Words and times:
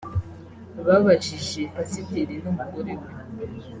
babajije 0.85 1.61
pasiteri 1.73 2.35
n’umugore 2.43 2.91
we 2.99 3.07